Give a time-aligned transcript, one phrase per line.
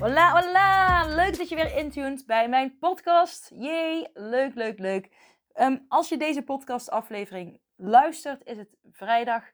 [0.00, 1.06] Hola, hola!
[1.06, 3.50] Leuk dat je weer intuned bij mijn podcast.
[3.54, 5.10] Jee, leuk, leuk, leuk.
[5.52, 9.44] Ehm, als je deze podcastaflevering luistert, is het vrijdag.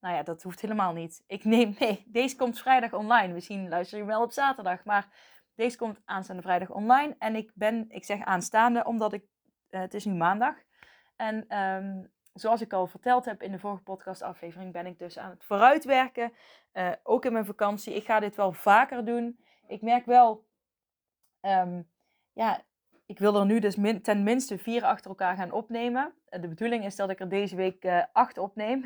[0.00, 1.22] Nou ja, dat hoeft helemaal niet.
[1.26, 3.32] Ik neem, nee, deze komt vrijdag online.
[3.32, 5.08] Misschien luister je wel op zaterdag, maar
[5.54, 7.14] deze komt aanstaande vrijdag online.
[7.18, 9.24] En ik ben, ik zeg aanstaande, omdat ik,
[9.70, 10.54] uh, het is nu maandag.
[11.16, 15.30] En um, zoals ik al verteld heb in de vorige podcastaflevering, ben ik dus aan
[15.30, 16.32] het vooruitwerken.
[16.72, 17.94] Uh, ook in mijn vakantie.
[17.94, 19.43] Ik ga dit wel vaker doen.
[19.66, 20.46] Ik merk wel,
[21.40, 21.90] um,
[22.32, 22.64] ja,
[23.06, 26.14] ik wil er nu dus ten minste vier achter elkaar gaan opnemen.
[26.28, 28.84] De bedoeling is dat ik er deze week uh, acht opneem.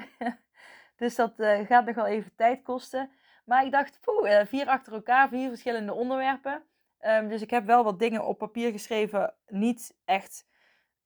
[0.97, 3.11] dus dat uh, gaat nog wel even tijd kosten.
[3.45, 6.63] Maar ik dacht, poeh, vier achter elkaar, vier verschillende onderwerpen.
[7.01, 9.35] Um, dus ik heb wel wat dingen op papier geschreven.
[9.47, 10.47] Niet echt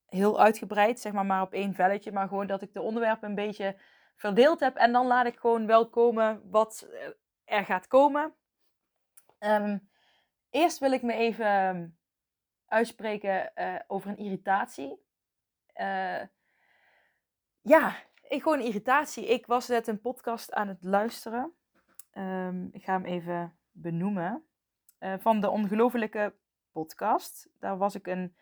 [0.06, 2.12] heel uitgebreid, zeg maar, maar op één velletje.
[2.12, 3.76] Maar gewoon dat ik de onderwerpen een beetje
[4.16, 4.76] verdeeld heb.
[4.76, 6.88] En dan laat ik gewoon wel komen wat
[7.44, 8.34] er gaat komen.
[9.44, 9.88] Um,
[10.50, 11.96] eerst wil ik me even
[12.66, 15.02] uitspreken uh, over een irritatie.
[15.80, 16.22] Uh,
[17.60, 17.96] ja,
[18.28, 19.26] ik gewoon irritatie.
[19.26, 21.52] Ik was net een podcast aan het luisteren.
[22.14, 24.44] Um, ik ga hem even benoemen.
[25.00, 26.34] Uh, van de Ongelofelijke
[26.72, 27.48] podcast.
[27.58, 28.36] Daar was ik een,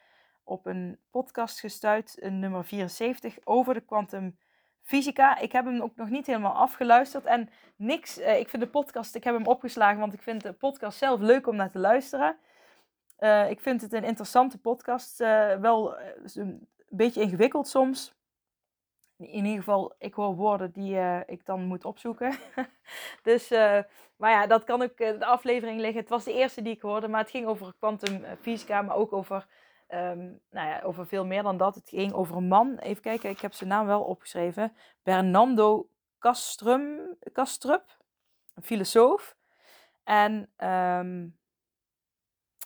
[0.45, 4.39] op een podcast gestuurd, nummer 74, over de quantum
[4.83, 5.39] fysica.
[5.39, 7.25] Ik heb hem ook nog niet helemaal afgeluisterd.
[7.25, 10.53] En niks, uh, ik vind de podcast, ik heb hem opgeslagen, want ik vind de
[10.53, 12.37] podcast zelf leuk om naar te luisteren.
[13.19, 15.21] Uh, ik vind het een interessante podcast.
[15.21, 15.97] Uh, wel
[16.35, 18.15] een beetje ingewikkeld soms.
[19.17, 22.35] In ieder geval, ik hoor woorden die ik dan moet opzoeken.
[23.23, 23.49] dus,
[24.17, 26.01] maar ja, dat kan ook de aflevering liggen.
[26.01, 29.47] Het was de eerste die ik hoorde, maar het ging over kwantumfysica, maar ook over
[29.95, 31.75] Um, nou ja, over veel meer dan dat.
[31.75, 32.79] Het ging over een man.
[32.79, 34.73] Even kijken, ik heb zijn naam wel opgeschreven.
[35.03, 37.99] Bernardo Castrum, Castrup,
[38.55, 39.37] een filosoof.
[40.05, 41.39] En um,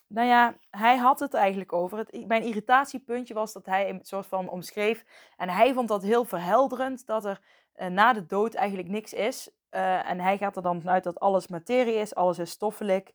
[0.07, 1.99] nou ja, hij had het eigenlijk over.
[1.99, 5.05] Het, mijn irritatiepuntje was dat hij een soort van omschreef.
[5.37, 7.41] En hij vond dat heel verhelderend dat er
[7.77, 9.51] uh, na de dood eigenlijk niks is.
[9.71, 13.13] Uh, en hij gaat er dan vanuit dat alles materie is, alles is stoffelijk.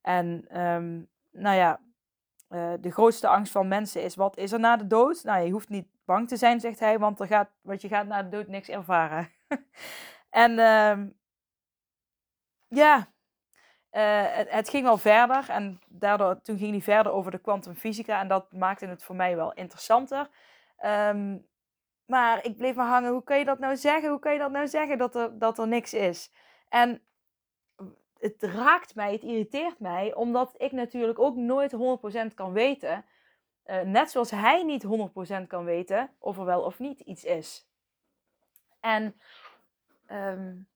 [0.00, 1.80] En um, nou ja,
[2.48, 5.24] uh, de grootste angst van mensen is: wat is er na de dood?
[5.24, 8.22] Nou, je hoeft niet bang te zijn, zegt hij, want, er gaat, je gaat na
[8.22, 9.30] de dood niks ervaren.
[10.30, 11.06] en uh,
[12.68, 13.08] ja,
[13.92, 18.28] uh, het, ging al verder en daardoor, toen ging hij verder over de kwantumfysica en
[18.28, 20.28] dat maakte het voor mij wel interessanter.
[20.84, 21.46] Um,
[22.06, 24.10] maar ik bleef maar hangen, hoe kan je dat nou zeggen?
[24.10, 26.32] Hoe kan je dat nou zeggen dat er, dat er niks is?
[26.68, 27.02] En
[28.18, 31.74] het raakt mij, het irriteert mij, omdat ik natuurlijk ook nooit
[32.30, 33.04] 100% kan weten.
[33.66, 34.86] Uh, net zoals hij niet
[35.42, 37.68] 100% kan weten of er wel of niet iets is.
[38.80, 39.20] En
[40.10, 40.68] um,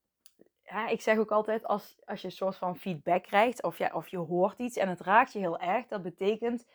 [0.63, 3.91] ja, ik zeg ook altijd, als, als je een soort van feedback krijgt of, ja,
[3.93, 6.67] of je hoort iets en het raakt je heel erg, dat betekent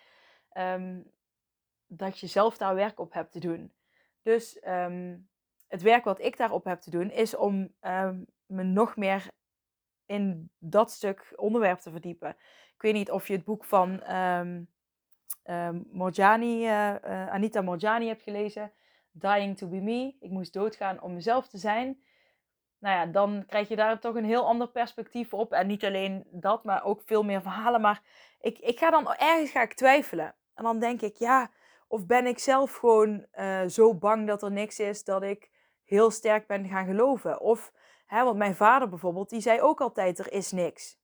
[0.54, 1.12] um,
[1.88, 3.74] dat je zelf daar werk op hebt te doen.
[4.22, 5.30] Dus um,
[5.68, 7.74] het werk wat ik daarop heb te doen, is om
[8.46, 9.28] me nog meer
[10.08, 12.30] in dat stuk onderwerp te verdiepen.
[12.76, 14.70] Ik weet niet of je het boek van um,
[15.92, 18.72] Morjani, uh, uh, Anita Morjani hebt gelezen.
[19.12, 20.16] Dying to be me.
[20.20, 22.02] Ik moest doodgaan om mezelf te zijn.
[22.80, 25.52] Nou ja, dan krijg je daar toch een heel ander perspectief op.
[25.52, 27.82] En niet alleen dat, maar ook veel meer verhalen.
[27.82, 28.02] Maar
[28.40, 30.36] ik, ik ga dan ergens ga ik twijfelen.
[30.54, 31.52] En dan denk ik, ja,
[31.88, 35.50] of ben ik zelf gewoon uh, zo bang dat er niks is dat ik
[35.84, 37.42] heel sterk ben gaan geloven?
[37.42, 37.72] Of
[38.08, 40.98] Hè, want mijn vader bijvoorbeeld, die zei ook altijd, er is niks.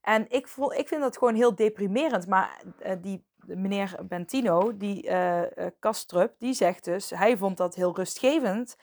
[0.00, 2.26] En ik, ik vind dat gewoon heel deprimerend.
[2.26, 5.42] Maar uh, die meneer Bentino, die uh,
[5.78, 8.76] Kastrup, die zegt dus, hij vond dat heel rustgevend.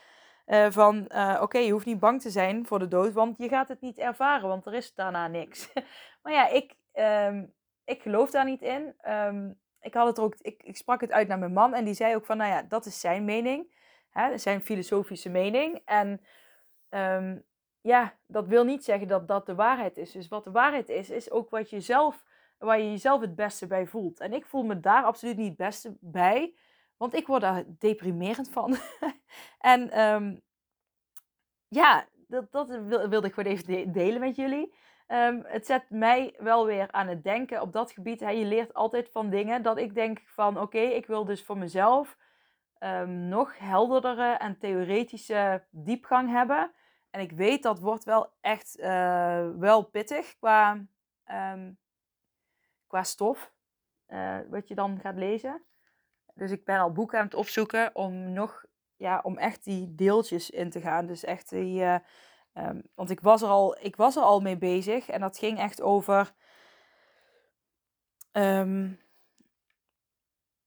[0.70, 1.10] Van,
[1.42, 3.98] oké, je hoeft niet bang te zijn voor de dood, want je gaat het niet
[3.98, 5.74] ervaren, want er is daarna niks.
[6.22, 7.54] maar ja, ik, um,
[7.86, 8.96] ik geloof daar niet in.
[9.10, 11.94] Um, ik, had het ook, ik, ik sprak het uit naar mijn man en die
[11.94, 13.76] zei ook van, nou ja, dat is zijn mening.
[14.10, 15.82] Hè, zijn filosofische mening.
[15.86, 16.22] En
[16.90, 17.46] um,
[17.88, 20.12] ja, dat wil niet zeggen dat dat de waarheid is.
[20.12, 22.24] Dus wat de waarheid is, is ook wat je zelf,
[22.58, 24.20] waar je jezelf het beste bij voelt.
[24.20, 26.56] En ik voel me daar absoluut niet het beste bij,
[26.98, 28.78] want ik word daar deprimerend van.
[29.74, 30.42] en um,
[31.68, 34.74] ja, dat, dat wilde ik gewoon even delen met jullie.
[35.08, 38.20] Ehm, het zet mij wel weer aan het denken op dat gebied.
[38.20, 41.58] Hè, je leert altijd van dingen dat ik denk van oké, ik wil dus voor
[41.58, 42.18] mezelf
[43.06, 46.72] nog helderdere en theoretische diepgang hebben.
[47.10, 50.86] En ik weet dat wordt wel echt uh, wel pittig qua,
[51.32, 51.78] um,
[52.88, 53.56] qua stof.
[54.08, 55.64] Uh, wat je dan gaat lezen.
[56.34, 58.66] Dus ik ben al boeken aan het opzoeken om nog,
[58.96, 61.06] ja, om echt die deeltjes in te gaan.
[61.06, 61.98] Dus echt die, uh,
[62.96, 65.82] want ik was, er al, ik was er al mee bezig en dat ging echt
[65.82, 66.34] over,
[68.32, 69.00] um,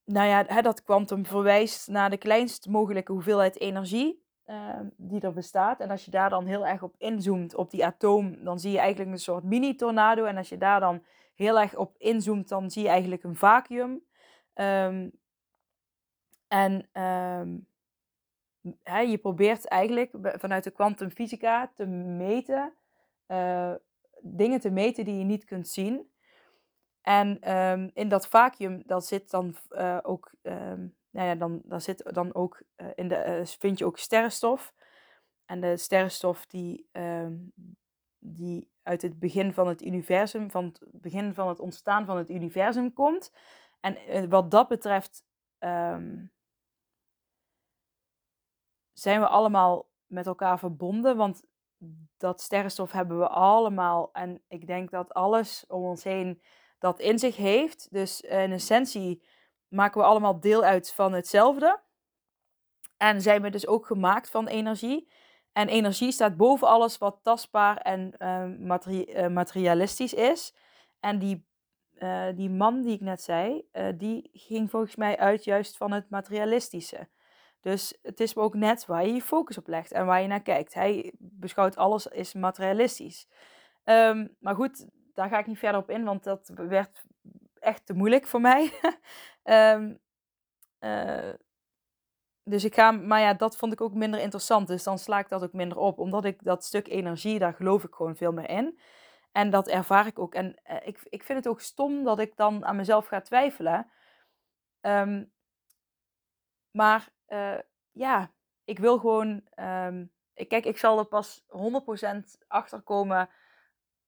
[0.05, 4.20] nou ja, hè, dat kwantum verwijst naar de kleinst mogelijke hoeveelheid energie
[4.51, 5.79] uh, die er bestaat.
[5.79, 8.79] En als je daar dan heel erg op inzoomt, op die atoom, dan zie je
[8.79, 10.25] eigenlijk een soort mini-tornado.
[10.25, 11.03] En als je daar dan
[11.35, 14.03] heel erg op inzoomt, dan zie je eigenlijk een vacuüm.
[14.53, 15.11] Um,
[16.47, 16.89] en
[18.83, 22.73] hè, je probeert eigenlijk vanuit de kwantumfysica te meten,
[23.27, 23.73] uh,
[24.21, 26.11] dingen te meten die je niet kunt zien.
[27.01, 27.39] En
[27.93, 30.31] in dat vacuüm, dat zit dan uh, ook,
[31.11, 34.73] nou ja, dan, daar zit dan ook uh, in de, uh, vind je ook sterrenstof.
[35.45, 37.53] En de sterrenstof die, um,
[38.17, 42.29] die uit het begin van het universum, van het begin van het ontstaan van het
[42.29, 43.33] universum komt.
[43.79, 45.23] En wat dat betreft
[48.93, 51.43] zijn we allemaal met elkaar verbonden, want
[52.17, 54.09] dat sterrenstof hebben we allemaal.
[54.13, 56.41] En ik denk dat alles om ons heen
[56.79, 57.87] dat in zich heeft.
[57.91, 59.23] Dus in essentie
[59.71, 61.79] maken we allemaal deel uit van hetzelfde.
[62.97, 65.11] En zijn we dus ook gemaakt van energie.
[65.51, 70.55] En energie staat boven alles wat tastbaar en uh, materi materialistisch is.
[70.99, 71.47] En die,
[71.95, 76.09] uh, die man die ik net zei, die ging volgens mij uit juist van het
[76.09, 77.07] materialistische.
[77.61, 80.41] Dus het is ook net waar je je focus op legt en waar je naar
[80.41, 80.73] kijkt.
[80.73, 83.27] Hij beschouwt alles is materialistisch.
[83.83, 87.03] Um, maar goed, daar ga ik niet verder op in, want dat werd
[87.61, 88.71] echt te moeilijk voor mij.
[89.43, 89.99] um,
[90.89, 91.33] uh,
[92.43, 94.67] dus ik ga, maar ja, dat vond ik ook minder interessant.
[94.67, 97.83] Dus dan sla ik dat ook minder op, omdat ik dat stuk energie, daar geloof
[97.83, 98.79] ik gewoon veel meer in.
[99.31, 100.35] En dat ervaar ik ook.
[100.35, 103.91] En uh, ik, ik vind het ook stom dat ik dan aan mezelf ga twijfelen.
[104.81, 105.31] Um,
[106.71, 107.59] maar uh,
[107.91, 108.31] ja,
[108.63, 109.47] ik wil gewoon.
[109.55, 113.29] Um, ik, kijk, ik zal er pas 100% achter komen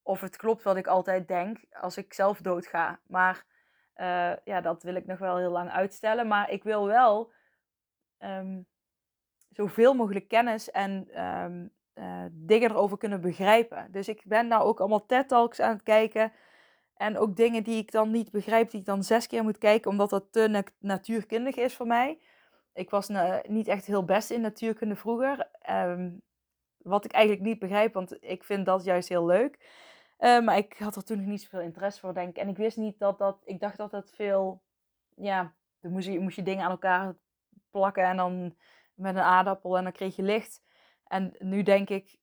[0.03, 2.99] of het klopt wat ik altijd denk als ik zelf doodga.
[3.07, 3.45] Maar
[3.95, 6.27] uh, ja, dat wil ik nog wel heel lang uitstellen.
[6.27, 7.31] Maar ik wil wel
[8.19, 8.65] um,
[9.49, 13.91] zoveel mogelijk kennis en um, uh, dingen erover kunnen begrijpen.
[13.91, 16.31] Dus ik ben nou ook allemaal TED-talks aan het kijken.
[16.95, 19.91] En ook dingen die ik dan niet begrijp, die ik dan zes keer moet kijken,
[19.91, 22.19] omdat dat te na natuurkundig is voor mij.
[22.73, 23.09] Ik was
[23.47, 25.47] niet echt heel best in natuurkunde vroeger.
[25.69, 26.21] Um,
[26.77, 29.59] wat ik eigenlijk niet begrijp, want ik vind dat juist heel leuk.
[30.19, 32.37] Uh, maar ik had er toen nog niet zoveel interesse voor, denk ik.
[32.37, 33.41] En ik wist niet dat dat...
[33.45, 34.61] Ik dacht dat het veel...
[35.15, 37.15] Ja, dan moest je, moest je dingen aan elkaar
[37.71, 38.55] plakken en dan
[38.93, 40.63] met een aardappel en dan kreeg je licht.
[41.07, 42.17] En nu denk ik...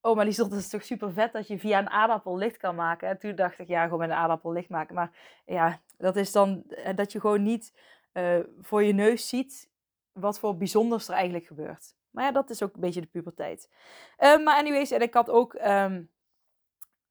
[0.00, 2.74] Oh, maar die dat is toch super vet dat je via een aardappel licht kan
[2.74, 3.08] maken.
[3.08, 4.94] En toen dacht ik, ja, gewoon met een aardappel licht maken.
[4.94, 7.78] Maar ja, dat is dan eh, dat je gewoon niet
[8.12, 9.70] uh, voor je neus ziet
[10.12, 11.94] wat voor bijzonders er eigenlijk gebeurt.
[12.10, 13.70] Maar ja, dat is ook een beetje de puberteit.
[14.18, 15.54] Maar anyways, en ik had ook...
[15.54, 16.10] Um,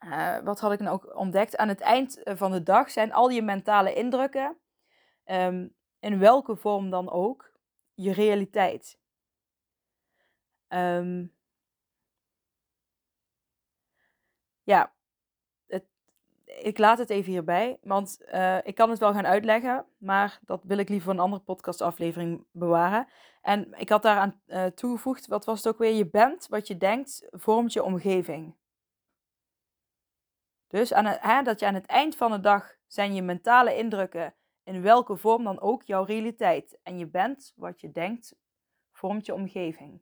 [0.06, 1.58] uh, wat had ik nou ook ontdekt?
[1.58, 4.58] Aan het eind eh, van de dag zijn al je mentale indrukken,
[5.26, 7.52] um, in welke vorm dan ook,
[7.94, 9.00] je realiteit.
[10.68, 11.34] Um,
[14.64, 14.94] ja,
[15.68, 15.86] het,
[16.46, 20.64] ik laat het even hierbij, want uh, ik kan het wel gaan uitleggen, maar dat
[20.64, 23.08] wil ik liever voor een andere podcastaflevering bewaren.
[23.42, 25.94] En ik had daaraan uh, toegevoegd, wat was het ook weer?
[25.94, 28.56] Je bent wat je denkt, vormt je omgeving.
[30.72, 33.78] Dus aan het, hè, dat je aan het eind van de dag zijn je mentale
[33.78, 36.80] indrukken in welke vorm dan ook jouw realiteit.
[36.84, 38.36] En je bent wat je denkt,
[38.92, 40.02] vormt je omgeving.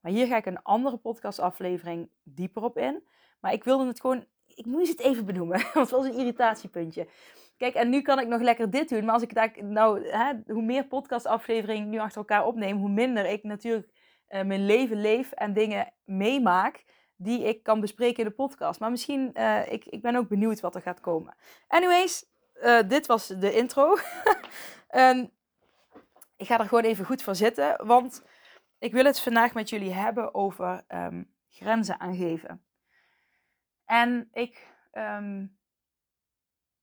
[0.00, 3.06] Maar hier ga ik een andere podcastaflevering dieper op in.
[3.40, 7.08] Maar ik wilde het gewoon, ik moest het even benoemen, want het was een irritatiepuntje.
[7.56, 9.04] Kijk, en nu kan ik nog lekker dit doen.
[9.04, 13.26] Maar als ik daar, nou, hè, hoe meer podcastafleveringen nu achter elkaar opneem, hoe minder
[13.26, 13.88] ik natuurlijk
[14.28, 16.84] uh, mijn leven leef en dingen meemaak
[17.16, 18.80] die ik kan bespreken in de podcast.
[18.80, 21.36] Maar misschien, uh, ik, ik ben ook benieuwd wat er gaat komen.
[21.68, 22.24] Anyways,
[22.62, 23.90] uh, dit was de intro.
[24.90, 25.30] um,
[26.36, 28.24] ik ga er gewoon even goed voor zitten, want
[28.78, 32.64] ik wil het vandaag met jullie hebben over um, grenzen aangeven.
[33.84, 35.58] En ik um,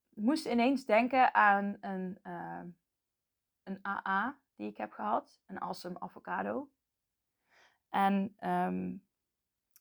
[0.10, 2.62] moest ineens denken aan een, uh,
[3.64, 6.70] een AA die ik heb gehad, een awesome avocado.
[7.90, 8.36] En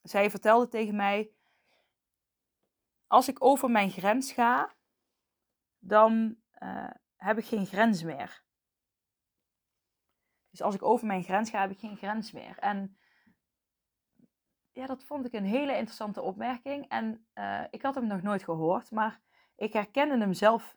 [0.03, 1.31] zij vertelde tegen mij:
[3.07, 4.75] als ik over mijn grens ga,
[5.79, 8.43] dan uh, heb ik geen grens meer.
[10.51, 12.59] Dus als ik over mijn grens ga, heb ik geen grens meer.
[12.59, 12.99] En
[14.73, 16.89] ja, dat vond ik een hele interessante opmerking.
[16.89, 19.21] En uh, ik had hem nog nooit gehoord, maar
[19.57, 20.77] ik herkende hem zelf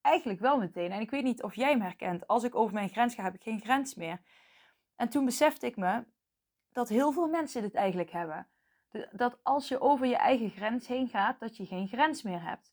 [0.00, 0.92] eigenlijk wel meteen.
[0.92, 2.26] En ik weet niet of jij hem herkent.
[2.26, 4.20] Als ik over mijn grens ga, heb ik geen grens meer.
[4.96, 6.04] En toen besefte ik me
[6.72, 8.46] dat heel veel mensen dit eigenlijk hebben.
[9.12, 12.72] Dat als je over je eigen grens heen gaat, dat je geen grens meer hebt.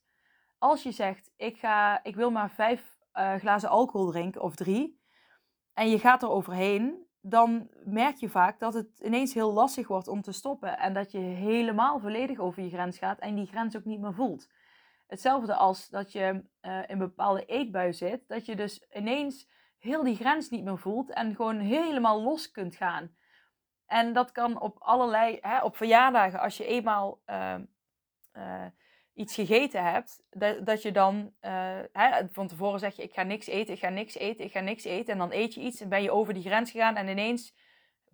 [0.58, 5.00] Als je zegt, ik, ga, ik wil maar vijf uh, glazen alcohol drinken of drie,
[5.78, 10.08] en je gaat er overheen, dan merk je vaak dat het ineens heel lastig wordt
[10.08, 10.78] om te stoppen.
[10.78, 14.14] En dat je helemaal volledig over je grens gaat en die grens ook niet meer
[14.14, 14.48] voelt.
[15.06, 20.02] Hetzelfde als dat je uh, in een bepaalde eetbui zit, dat je dus ineens heel
[20.02, 23.16] die grens niet meer voelt en gewoon helemaal los kunt gaan.
[23.88, 27.54] En dat kan op allerlei, hè, op verjaardagen, als je eenmaal uh,
[28.32, 28.66] uh,
[29.14, 33.22] iets gegeten hebt, dat, dat je dan uh, hè, van tevoren zeg je: Ik ga
[33.22, 35.12] niks eten, ik ga niks eten, ik ga niks eten.
[35.12, 37.54] En dan eet je iets en ben je over die grens gegaan en ineens,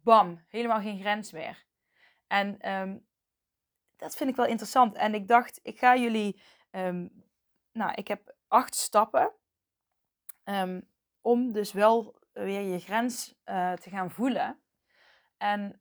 [0.03, 1.65] bam, helemaal geen grens meer.
[2.27, 3.07] En um,
[3.97, 4.95] dat vind ik wel interessant.
[4.95, 7.25] En ik dacht, ik ga jullie, um,
[7.73, 9.33] nou, ik heb acht stappen
[11.21, 14.64] om dus wel weer je grens uh, te gaan voelen.
[15.37, 15.77] En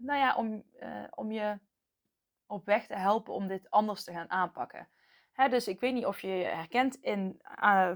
[0.00, 1.58] nou ja, om, uh, om je
[2.46, 4.88] op weg te helpen om dit anders te gaan aanpakken.
[5.32, 7.92] Hè, dus ik weet niet of je je herkent in uh,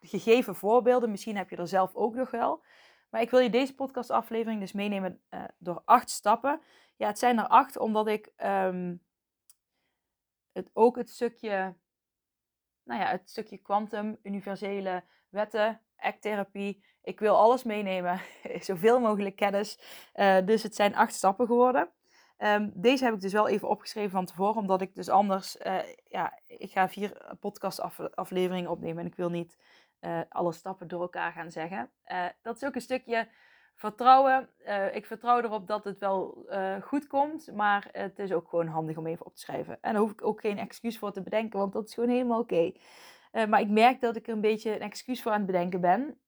[0.00, 1.10] gegeven voorbeelden.
[1.10, 2.64] Misschien heb je er zelf ook nog wel.
[3.10, 6.60] Maar ik wil je deze podcastaflevering dus meenemen uh, door acht stappen.
[6.96, 9.02] Ja, het zijn er acht omdat ik um,
[10.52, 11.76] het ook het stukje,
[12.82, 16.84] nou ja, het stukje kwantum, universele wetten, acttherapie.
[17.02, 18.20] Ik wil alles meenemen,
[18.60, 19.80] zoveel mogelijk kennis.
[20.14, 21.90] Uh, dus het zijn acht stappen geworden.
[22.38, 25.78] Um, deze heb ik dus wel even opgeschreven van tevoren, omdat ik dus anders, uh,
[26.08, 29.58] ja, ik ga vier podcastafleveringen opnemen en ik wil niet
[30.00, 31.90] uh, alle stappen door elkaar gaan zeggen.
[32.42, 33.28] Dat is ook een stukje
[33.74, 34.48] vertrouwen.
[34.92, 36.46] ik vertrouw erop dat het wel
[36.82, 39.78] goed komt, maar het is ook gewoon handig om even op te schrijven.
[39.80, 42.40] En daar hoef ik ook geen excuus voor te bedenken, want dat is gewoon helemaal
[42.40, 42.72] oké.
[43.32, 46.20] Maar ik merk dat ik er een beetje een excuus voor aan het bedenken ben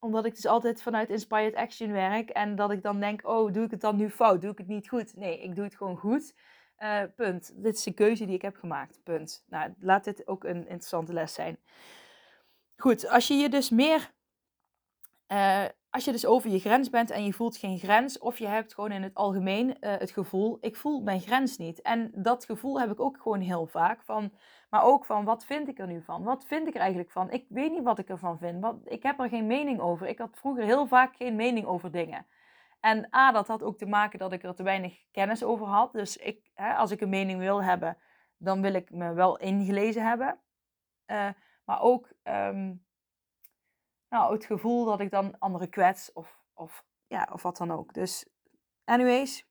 [0.00, 2.30] omdat ik dus altijd vanuit Inspired Action werk.
[2.30, 4.40] En dat ik dan denk, oh, doe ik het dan nu fout?
[4.40, 5.16] Doe ik het niet goed?
[5.16, 6.34] Nee, ik doe het gewoon goed.
[6.78, 7.52] Uh, punt.
[7.62, 9.00] Dit is een keuze die ik heb gemaakt.
[9.02, 9.44] Punt.
[9.46, 11.58] Nou, laat dit ook een interessante les zijn.
[12.76, 14.12] Goed, als je je dus meer...
[15.28, 18.46] Uh, als je dus over je grens bent en je voelt geen grens, of je
[18.46, 21.82] hebt gewoon in het algemeen uh, het gevoel, ik voel mijn grens niet.
[21.82, 24.32] En dat gevoel heb ik ook gewoon heel vaak van,
[24.70, 26.22] maar ook van, wat vind ik er nu van?
[26.22, 27.30] Wat vind ik er eigenlijk van?
[27.30, 30.06] Ik weet niet wat ik ervan vind, want ik heb er geen mening over.
[30.06, 32.26] Ik had vroeger heel vaak geen mening over dingen.
[32.80, 35.92] En A, dat had ook te maken dat ik er te weinig kennis over had.
[35.92, 37.96] Dus ik, hè, als ik een mening wil hebben,
[38.36, 40.38] dan wil ik me wel ingelezen hebben.
[41.06, 41.28] Uh,
[41.64, 42.12] maar ook...
[42.24, 42.88] Um,
[44.10, 47.94] nou, het gevoel dat ik dan anderen kwets of, of, ja, of wat dan ook.
[47.94, 48.28] Dus,
[48.84, 49.46] anyways,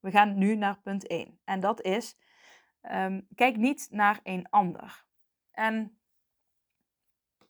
[0.00, 1.40] we gaan nu naar punt 1.
[1.44, 2.16] En dat is,
[2.82, 5.04] um, kijk niet naar een ander.
[5.50, 5.98] En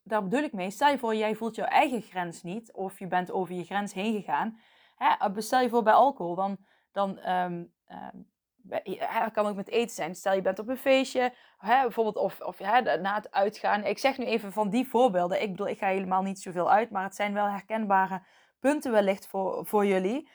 [0.03, 3.07] daar bedoel ik mee, stel je voor, jij voelt jouw eigen grens niet, of je
[3.07, 4.59] bent over je grens heen gegaan.
[4.97, 6.57] Hè, stel je voor bij alcohol, dan,
[6.93, 8.33] dan um, um,
[8.65, 10.15] dat kan ook met eten zijn.
[10.15, 13.85] Stel je bent op een feestje, hè, bijvoorbeeld, of, of na het uitgaan.
[13.85, 15.43] Ik zeg nu even van die voorbeelden.
[15.43, 18.23] Ik bedoel, ik ga helemaal niet zoveel uit, maar het zijn wel herkenbare
[18.59, 20.29] punten wellicht voor, voor jullie.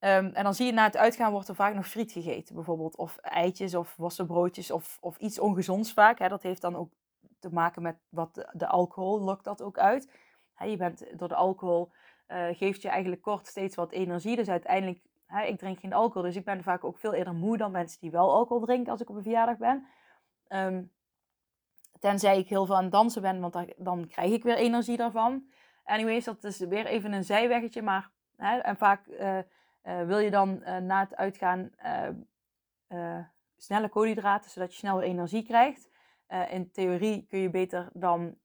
[0.00, 2.96] Um, en dan zie je na het uitgaan wordt er vaak nog friet gegeten, bijvoorbeeld.
[2.96, 6.18] Of eitjes of worstenbroodjes of, of iets ongezonds vaak.
[6.18, 6.28] Hè.
[6.28, 6.90] Dat heeft dan ook
[7.38, 10.12] te maken met wat de, alcohol lokt dat ook uit.
[10.54, 11.92] Hè, je bent door de alcohol
[12.28, 14.36] uh, geeft je eigenlijk kort steeds wat energie.
[14.36, 17.56] Dus uiteindelijk hè, ik drink geen alcohol, dus ik ben vaak ook veel eerder moe
[17.56, 19.86] dan mensen die wel alcohol drinken als ik op een verjaardag ben.
[20.48, 20.92] Um,
[22.00, 25.50] tenzij ik heel veel aan het dansen ben, want dan, krijg ik weer energie daarvan.
[25.84, 29.42] Anyways, dat is weer even een zijweggetje, maar hè, en vaak uh, uh,
[30.02, 31.70] wil je dan uh, na het uitgaan
[33.56, 35.90] snelle koolhydraten, zodat je snel energie krijgt.
[36.50, 38.36] in theorie kun je beter dan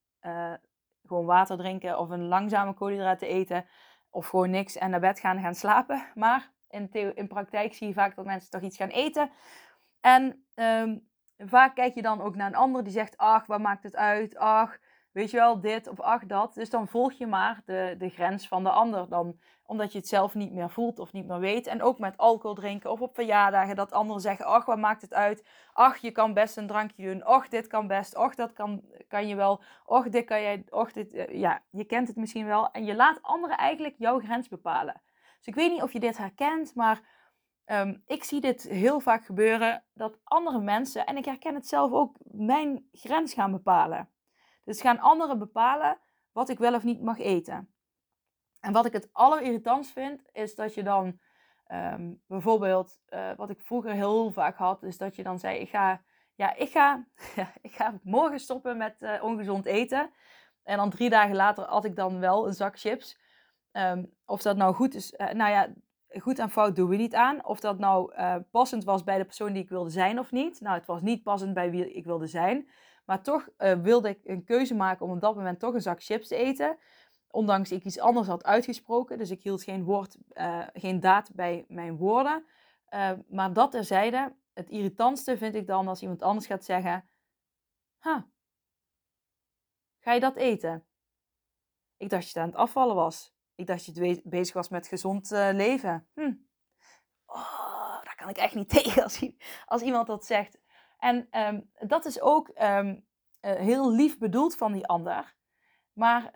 [1.05, 3.65] gewoon water drinken of een langzame koolhydraten eten
[4.09, 6.07] of gewoon niks en naar bed gaan gaan slapen.
[6.15, 9.29] Maar in, in praktijk zie je vaak dat mensen toch iets gaan eten.
[10.01, 13.83] En um, vaak kijk je dan ook naar een ander die zegt, ach, wat maakt
[13.83, 14.37] het uit?
[14.37, 14.77] Ach,
[15.11, 16.53] weet je wel, dit of ach, dat.
[16.53, 19.09] Dus dan volg je maar de, de grens van de ander.
[19.09, 21.67] Dan, omdat je het zelf niet meer voelt of niet meer weet.
[21.67, 23.75] En ook met alcohol drinken of op verjaardagen.
[23.75, 25.47] Dat anderen zeggen, ach, wat maakt het uit?
[25.73, 27.27] Ach, je kan best een drankje doen.
[27.27, 28.17] Och, dit kan best.
[28.17, 29.61] Och, dat kan, kan je wel.
[29.85, 30.63] Och, dit kan jij.
[30.69, 31.13] Och, dit...
[31.13, 32.71] Eh, ja, je kent het misschien wel.
[32.71, 35.01] En je laat anderen eigenlijk jouw grens bepalen.
[35.41, 37.01] Dus ik weet niet of je dit herkent, maar
[37.65, 41.91] ehm, ik zie dit heel vaak gebeuren dat andere mensen, en ik herken het zelf
[41.91, 44.09] ook, mijn grens gaan bepalen.
[44.63, 45.99] Dus gaan anderen bepalen
[46.31, 47.73] wat ik wel of niet mag eten.
[48.59, 51.19] En wat ik het allerirritantst vind, is dat je dan
[51.65, 55.69] ehm, bijvoorbeeld, uh, wat ik vroeger heel vaak had, is dat je dan zei: Ik
[55.69, 56.01] ga,
[56.35, 57.07] ja, ik ga,
[57.61, 60.11] ik ga morgen stoppen met uh, ongezond eten.
[60.63, 63.19] En dan drie dagen later had ik dan wel een zak chips.
[63.73, 65.73] Um, of dat nou goed is, uh, nou ja,
[66.19, 67.45] goed en fout doen we niet aan.
[67.45, 68.13] Of dat nou
[68.51, 70.61] passend was bij de persoon die ik wilde zijn of niet.
[70.61, 72.69] Nou, het was niet passend bij wie ik wilde zijn.
[73.05, 73.49] Maar toch
[73.81, 76.77] wilde ik een keuze maken om op dat moment toch een zak chips te eten.
[77.27, 79.17] Ondanks ik iets anders had uitgesproken.
[79.17, 80.17] Dus ik hield geen, woord,
[80.73, 82.45] geen daad bij mijn woorden.
[82.93, 87.09] Uh, maar dat terzijde, het irritantste vind ik dan als iemand anders gaat zeggen:
[87.97, 88.27] Ha,
[89.99, 90.85] ga je dat eten?
[91.97, 93.33] Ik dacht dat je aan het afvallen was.
[93.65, 96.07] Dat je bezig was met gezond uh, leven.
[96.13, 96.33] Hm.
[97.25, 99.29] Oh, daar kan ik echt niet tegen als,
[99.65, 100.59] als iemand dat zegt.
[100.99, 103.05] En um, dat is ook um,
[103.41, 105.35] heel lief bedoeld van die ander.
[105.93, 106.31] Maar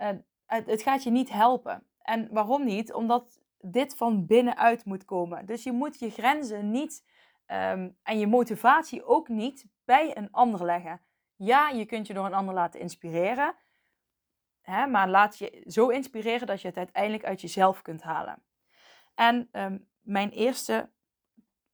[0.45, 1.83] het, het gaat je niet helpen.
[2.01, 2.93] En waarom niet?
[2.93, 3.39] Omdat
[3.71, 5.45] dit van binnenuit moet komen.
[5.45, 7.03] Dus je moet je grenzen niet
[7.45, 11.01] ehm, en je motivatie ook niet bij een ander leggen.
[11.35, 13.55] Ja, je kunt je door een ander laten inspireren.
[14.65, 18.43] Hè, maar laat je zo inspireren dat je het uiteindelijk uit jezelf kunt halen.
[19.15, 20.89] En ehm, mijn eerste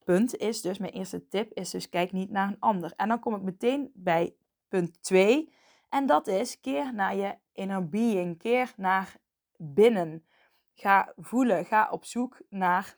[0.04, 2.94] punt is dus, mijn eerste tip is dus kijk niet naar een ander.
[2.96, 4.36] En dan kom ik meteen bij
[4.68, 5.54] punt 2.
[5.90, 8.38] En dat is keer naar je inner being.
[8.38, 9.16] Keer naar
[9.58, 10.26] binnen.
[10.74, 11.66] Ga voelen.
[11.66, 12.98] Ga op zoek naar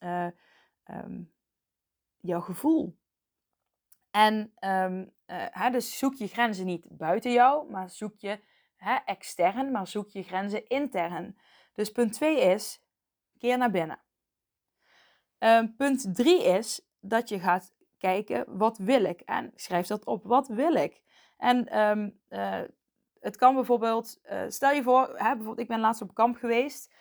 [0.00, 0.26] uh,
[0.90, 1.32] um,
[2.20, 2.98] jouw gevoel.
[4.10, 8.40] En um, uh, dus zoek je grenzen niet buiten jou, maar zoek je
[8.84, 11.38] hè, extern, maar zoek je grenzen intern.
[11.72, 12.84] Dus punt 2 is,
[13.38, 13.98] keer naar binnen.
[15.38, 19.20] Um, punt 3 is dat je gaat kijken, wat wil ik?
[19.20, 21.02] En schrijf dat op, wat wil ik?
[21.36, 22.60] En um, uh,
[23.20, 26.92] het kan bijvoorbeeld, uh, stel je voor, hè, bijvoorbeeld ik ben laatst op kamp geweest.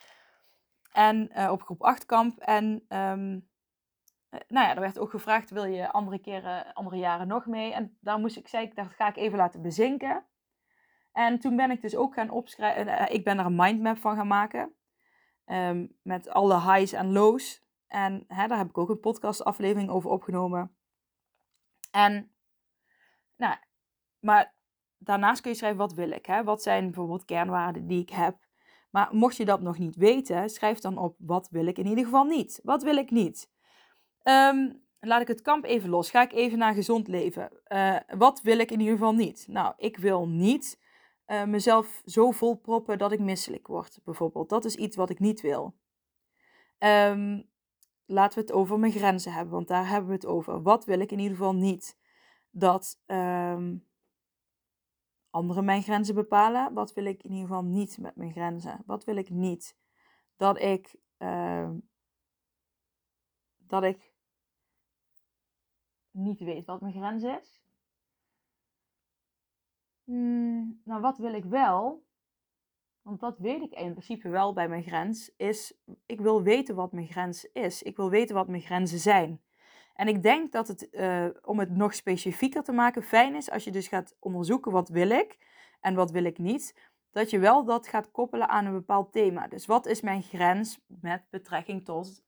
[0.92, 2.40] En uh, op groep 8 kamp.
[2.40, 3.50] En um,
[4.30, 7.74] nou ja, er werd ook gevraagd, wil je andere keren, andere jaren nog mee?
[7.74, 10.26] En daar moest ik, zei ik, dat ga ik even laten bezinken.
[11.14, 14.28] En toen ben ik dus ook gaan opschrijven, ik ben er een mindmap van gaan
[14.28, 14.74] maken.
[15.46, 17.64] Um, met alle highs en lows.
[17.88, 20.76] En hè, daar heb ik ook een podcastaflevering over opgenomen.
[21.92, 22.32] En,
[23.38, 23.56] nou,
[24.20, 24.54] maar
[24.98, 26.26] daarnaast kun je schrijven wat wil ik.
[26.26, 26.44] Hè?
[26.44, 28.38] Wat zijn bijvoorbeeld kernwaarden die ik heb.
[28.90, 32.04] Maar mocht je dat nog niet weten, schrijf dan op wat wil ik in ieder
[32.04, 32.60] geval niet.
[32.64, 33.52] Wat wil ik niet?
[34.24, 36.10] Um, laat ik het kamp even los.
[36.10, 37.50] Ga ik even naar gezond leven.
[37.68, 39.48] Uh, wat wil ik in ieder geval niet?
[39.48, 40.83] Nou, ik wil niet
[41.28, 44.50] uh, mezelf zo vol proppen dat ik misselijk word, bijvoorbeeld.
[44.50, 45.76] Dat is iets wat ik niet wil.
[46.80, 47.50] Um,
[48.06, 50.62] laten we het over mijn grenzen hebben, want daar hebben we het over.
[50.62, 51.98] Wat wil ik in ieder geval niet?
[52.52, 53.88] Dat um,
[55.30, 56.74] anderen mijn grenzen bepalen.
[56.74, 58.84] Wat wil ik in ieder geval niet met mijn grenzen?
[58.86, 59.78] Wat wil ik niet?
[60.38, 60.96] Dat ik.
[61.18, 61.70] Uh,
[63.58, 64.12] dat ik
[66.12, 67.63] niet weet wat mijn grens is.
[70.04, 72.04] Hmm, nou, wat wil ik wel?
[73.02, 75.32] Want dat weet ik in principe wel bij mijn grens.
[75.38, 77.84] Is ik wil weten wat mijn grens is.
[77.84, 79.42] Ik wil weten wat mijn grenzen zijn.
[79.94, 83.64] En ik denk dat het, uh, om het nog specifieker te maken, fijn is als
[83.64, 85.38] je dus gaat onderzoeken wat wil ik
[85.82, 86.92] en wat wil ik niet.
[87.12, 89.48] Dat je wel dat gaat koppelen aan een bepaald thema.
[89.48, 92.24] Dus wat is mijn grens met betrekking tot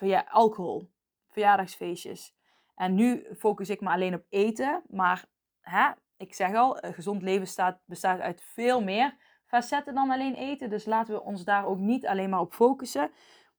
[0.00, 0.90] uh, alcohol,
[1.28, 2.35] verjaardagsfeestjes.
[2.76, 4.82] En nu focus ik me alleen op eten.
[4.88, 5.24] Maar
[5.60, 10.34] hè, ik zeg al, een gezond leven staat, bestaat uit veel meer facetten dan alleen
[10.34, 10.70] eten.
[10.70, 13.10] Dus laten we ons daar ook niet alleen maar op focussen.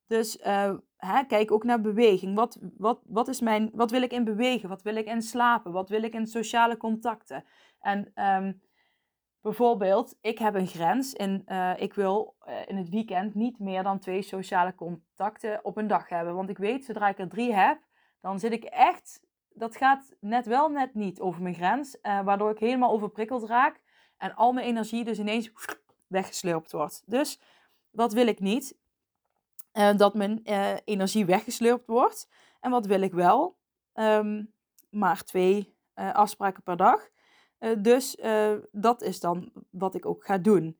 [0.07, 2.35] Dus uh, hè, kijk ook naar beweging.
[2.35, 4.69] Wat, wat, wat, is mijn, wat wil ik in bewegen?
[4.69, 5.71] Wat wil ik in slapen?
[5.71, 7.43] Wat wil ik in sociale contacten?
[7.79, 8.61] En um,
[9.41, 11.13] bijvoorbeeld, ik heb een grens.
[11.13, 15.87] In, uh, ik wil in het weekend niet meer dan twee sociale contacten op een
[15.87, 16.35] dag hebben.
[16.35, 17.79] Want ik weet, zodra ik er drie heb,
[18.27, 19.21] dan zit ik echt...
[19.53, 21.97] Dat gaat net wel, net niet over mijn grens.
[22.01, 23.79] waardoor ik helemaal overprikkeld raak.
[24.17, 25.51] En al mijn energie dus ineens
[26.07, 27.03] weggeslurpt wordt.
[27.05, 27.39] Dus
[27.89, 28.77] wat wil ik niet?
[29.73, 32.29] Uh, dat mijn uh, energie weggeslurpt wordt.
[32.59, 33.57] En wat wil ik wel?
[33.93, 34.53] Um,
[34.89, 37.09] maar twee uh, afspraken per dag.
[37.77, 38.17] dus
[38.71, 40.79] dat is dan wat ik ook ga doen.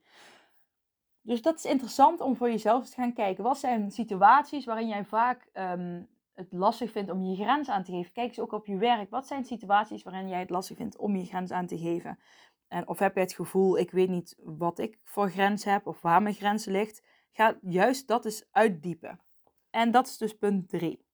[1.21, 3.43] Dus dat is interessant om voor jezelf te gaan kijken.
[3.43, 6.07] Wat zijn situaties waarin jij vaak um,
[6.37, 8.11] het lastig vindt om je grens aan te geven?
[8.11, 9.09] Kijk eens ook op je werk.
[9.09, 12.19] Wat zijn situaties waarin jij het lastig vindt om je grens aan te geven?
[12.67, 16.01] En of heb je het gevoel, ik weet niet wat ik voor grens heb of
[16.01, 17.03] waar mijn grens ligt?
[17.31, 19.21] Ga juist dat eens uitdiepen.
[19.69, 21.05] En dat is dus punt 3.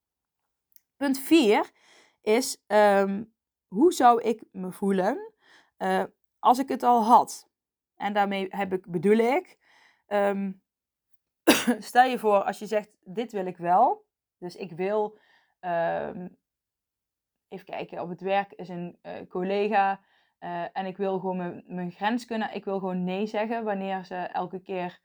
[0.96, 1.70] Punt 4
[2.20, 3.24] is ehm,
[3.68, 5.32] hoe zou ik me voelen
[5.78, 6.04] uh,
[6.38, 7.48] als ik het al had?
[7.96, 9.58] En daarmee heb ik, bedoel ik,
[10.06, 10.52] ehm,
[11.78, 14.03] stel je voor als je zegt, dit wil ik wel.
[14.44, 15.18] Dus ik wil,
[15.60, 16.36] um,
[17.48, 20.00] even kijken, op het werk is een uh, collega
[20.40, 22.54] uh, en ik wil gewoon mijn, mijn grens kunnen.
[22.54, 25.00] Ik wil gewoon nee zeggen wanneer ze elke keer,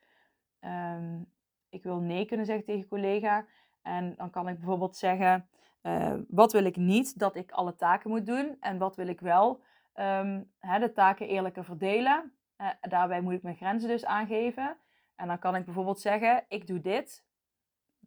[0.59, 1.31] um,
[1.69, 3.45] ik wil nee kunnen zeggen tegen collega.
[3.81, 5.49] En dan kan ik bijvoorbeeld zeggen,
[5.83, 9.19] uh, wat wil ik niet dat ik alle taken moet doen en wat wil ik
[9.19, 9.61] wel
[9.95, 12.33] um, hè, de taken eerlijker verdelen.
[12.81, 14.77] Daarbij moet ik mijn grenzen dus aangeven.
[15.15, 17.27] En dan kan ik bijvoorbeeld zeggen, ik doe dit.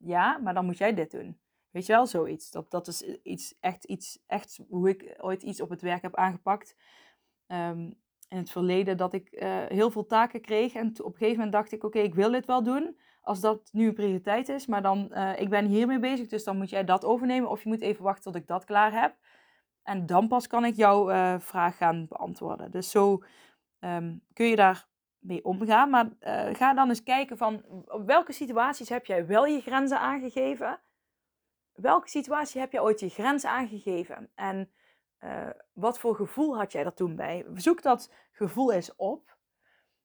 [0.05, 1.41] Ja, maar dan moet jij dit doen.
[1.71, 2.51] Weet je wel, zoiets.
[2.51, 6.17] Dat, dat is iets, echt, iets, echt hoe ik ooit iets op het werk heb
[6.17, 6.77] aangepakt.
[7.47, 10.75] Um, in het verleden dat ik uh, heel veel taken kreeg.
[10.75, 12.99] En op een gegeven moment dacht ik, oké, ik wil dit wel doen.
[13.21, 14.67] Als dat nu een prioriteit is.
[14.67, 17.51] Maar dan, uh, ik ben hiermee bezig, dus dan moet jij dat overnemen.
[17.51, 19.17] Of je moet even wachten tot ik dat klaar heb.
[19.83, 22.71] En dan pas kan ik jouw uh, vraag gaan beantwoorden.
[22.71, 23.23] Dus zo
[23.81, 24.89] um, kun je daar
[25.23, 25.91] mee omgaan.
[25.91, 27.65] Maar uh, ga dan eens kijken van
[28.07, 30.81] welke situaties heb jij wel je grenzen aangegeven?
[31.73, 34.31] Welke situatie heb je ooit je grens aangegeven?
[34.35, 34.73] En
[35.21, 37.47] uh, wat voor gevoel had jij er toen bij?
[37.55, 39.37] Zoek dat gevoel eens op.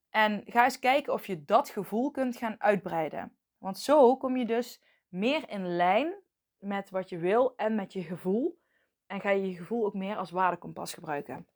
[0.09, 3.37] En ga eens kijken of je dat gevoel kunt gaan uitbreiden.
[3.57, 6.13] Want zo kom je dus meer in lijn
[6.57, 8.59] met wat je wil en met je gevoel.
[9.05, 11.47] En ga je je gevoel ook meer als waardekompas gebruiken.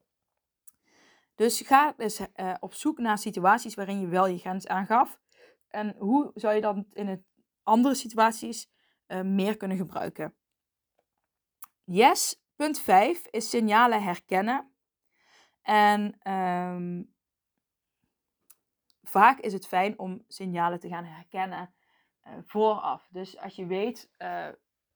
[1.42, 5.20] Dus ga dus uh, op zoek naar situaties waarin je wel je grens aangaf.
[5.68, 7.22] En hoe zou je dat in het
[7.64, 8.72] andere situaties
[9.08, 10.36] uh, meer kunnen gebruiken?
[11.84, 14.72] Yes, punt 5 is signalen herkennen.
[15.62, 17.14] En um,
[19.04, 21.74] vaak is het fijn om signalen te gaan herkennen
[22.28, 23.08] uh, vooraf.
[23.12, 24.10] Dus als je weet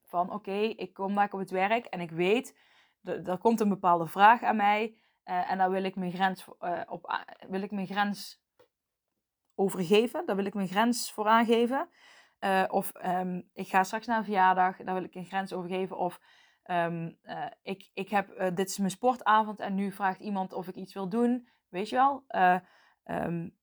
[0.01, 2.57] van oké, ik kom daar op het werk en ik weet,
[3.03, 4.97] er komt een bepaalde vraag aan mij.
[5.25, 8.43] Uh, en daar wil ik mijn grens, uh, op, wil ik mijn grens
[9.55, 10.25] overgeven.
[10.25, 11.89] Daar wil ik mijn grens voor aangeven.
[12.39, 15.97] Uh, of um, ik ga straks naar een verjaardag, daar wil ik een grens overgeven.
[15.97, 16.19] Of
[16.63, 17.19] um,
[17.61, 21.09] ik, ik heb, dit is mijn sportavond en nu vraagt iemand of ik iets wil
[21.09, 21.47] doen.
[21.69, 22.23] Weet je wel?
[23.05, 23.57] Um,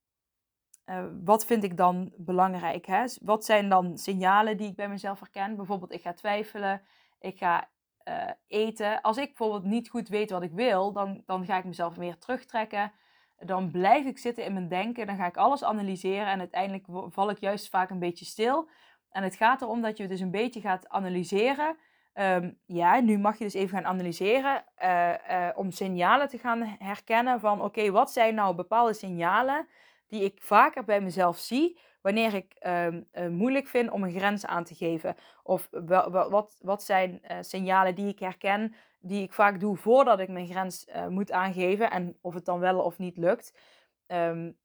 [1.25, 2.87] wat vind ik dan belangrijk?
[2.87, 3.05] Hè?
[3.21, 5.57] Wat zijn dan signalen die ik bij mezelf herken?
[5.57, 6.83] Bijvoorbeeld, ik ga twijfelen.
[7.19, 7.71] Ik ga
[8.05, 9.01] uh, eten.
[9.01, 12.19] Als ik bijvoorbeeld niet goed weet wat ik wil, dan, dan ga ik mezelf meer
[12.19, 12.93] terugtrekken.
[13.39, 15.07] Dan blijf ik zitten in mijn denken.
[15.07, 16.27] Dan ga ik alles analyseren.
[16.27, 18.69] En uiteindelijk val ik juist vaak een beetje stil.
[19.11, 21.77] En het gaat erom dat je dus een beetje gaat analyseren.
[22.15, 26.77] Um, ja, nu mag je dus even gaan analyseren uh, uh, om signalen te gaan
[26.79, 29.67] herkennen van oké, wat zijn nou bepaalde signalen
[30.09, 34.47] die ik vaker bij mezelf zie, wanneer ik um, uh, moeilijk vind om een grens
[34.47, 35.17] aan te geven.
[35.43, 40.29] Of wat, wat zijn uh, signalen die ik herken, die ik vaak doe voordat ik
[40.29, 41.91] mijn grens uh, moet aangeven.
[41.91, 43.59] En of het dan wel of niet lukt,
[44.07, 44.57] um,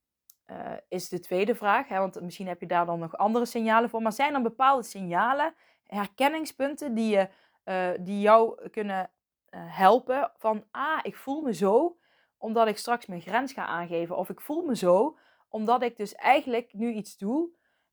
[0.87, 1.87] is de tweede vraag.
[1.87, 4.01] Hè, want misschien heb je daar dan nog andere signalen voor.
[4.01, 7.29] Maar zijn er bepaalde signalen, herkenningspunten die, je,
[7.99, 9.09] die jou kunnen
[9.55, 11.97] helpen van, ah, ik voel me zo
[12.37, 14.17] omdat ik straks mijn grens ga aangeven.
[14.17, 15.17] Of ik voel me zo
[15.49, 17.49] omdat ik dus eigenlijk nu iets doe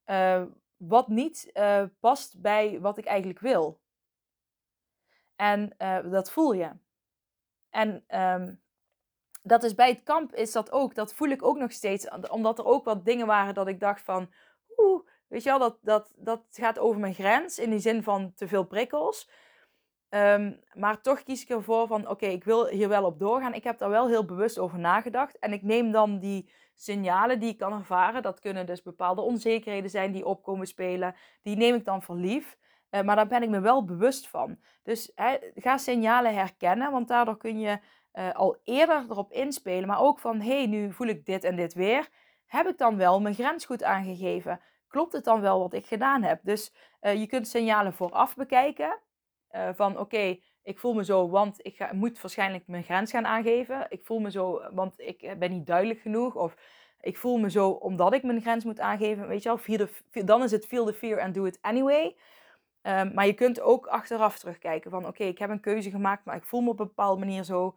[0.07, 0.43] uh,
[0.77, 3.81] wat niet uh, past bij wat ik eigenlijk wil.
[5.37, 6.71] En uh, dat voel je.
[7.71, 8.63] En um,
[9.43, 10.95] dat is bij het kamp is dat ook.
[10.95, 12.09] Dat voel ik ook nog steeds.
[12.09, 14.33] Omdat er ook wat dingen waren dat ik dacht van...
[14.77, 17.59] Oeh, weet je wel, dat, dat, dat gaat over mijn grens.
[17.59, 19.31] In die zin van te veel prikkels.
[20.09, 22.09] Um, maar toch kies ik ervoor van...
[22.09, 23.55] Oké, ik wil hier wel op doorgaan.
[23.55, 25.39] Ik heb daar wel heel bewust over nagedacht.
[25.39, 28.23] En ik neem dan die signalen die ik kan ervaren.
[28.23, 31.15] Dat kunnen dus bepaalde onzekerheden zijn die opkomen spelen.
[31.43, 32.57] Die neem ik dan voor lief.
[32.91, 34.59] Uh, maar daar ben ik me wel bewust van.
[34.83, 35.13] Dus
[35.55, 37.79] ga signalen herkennen, want daardoor kun je
[38.13, 39.89] uh, al eerder erop inspelen.
[39.89, 42.09] Maar ook van, hé, hey, nu voel ik dit en dit weer.
[42.47, 44.61] Heb ik dan wel mijn grens goed aangegeven?
[44.89, 46.41] Klopt het dan wel wat ik gedaan heb?
[46.43, 48.99] Dus uh, je kunt signalen vooraf bekijken.
[49.75, 53.87] van, oké, ik voel me zo, want ik ga, moet waarschijnlijk mijn grens gaan aangeven.
[53.89, 56.35] Ik voel me zo, want ik ben niet duidelijk genoeg.
[56.35, 56.57] Of
[57.01, 59.29] ik voel me zo omdat ik mijn grens moet aangeven.
[59.29, 59.59] Weet je
[60.13, 62.17] wel, dan is het feel the fear and do it anyway.
[62.83, 66.37] Um, maar je kunt ook achteraf terugkijken van oké, ik heb een keuze gemaakt, maar
[66.37, 67.77] ik voel me op een bepaalde manier zo.